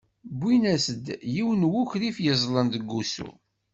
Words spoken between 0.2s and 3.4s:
Wwin-as-d yiwen n wukrif yeẓẓlen deg wusu.